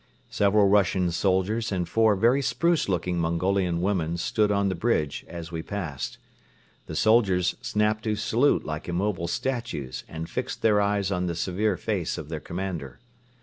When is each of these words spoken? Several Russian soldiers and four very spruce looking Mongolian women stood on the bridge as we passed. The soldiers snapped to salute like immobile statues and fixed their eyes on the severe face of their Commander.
Several 0.31 0.67
Russian 0.67 1.11
soldiers 1.11 1.71
and 1.71 1.87
four 1.87 2.15
very 2.15 2.41
spruce 2.41 2.89
looking 2.89 3.19
Mongolian 3.19 3.81
women 3.81 4.17
stood 4.17 4.51
on 4.51 4.67
the 4.67 4.73
bridge 4.73 5.23
as 5.27 5.51
we 5.51 5.61
passed. 5.61 6.17
The 6.87 6.95
soldiers 6.95 7.55
snapped 7.61 8.05
to 8.05 8.15
salute 8.15 8.65
like 8.65 8.89
immobile 8.89 9.27
statues 9.27 10.03
and 10.07 10.27
fixed 10.27 10.63
their 10.63 10.81
eyes 10.81 11.11
on 11.11 11.27
the 11.27 11.35
severe 11.35 11.77
face 11.77 12.17
of 12.17 12.29
their 12.29 12.39
Commander. 12.39 12.99